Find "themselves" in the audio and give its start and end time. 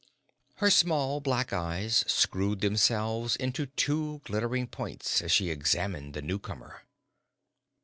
2.61-3.35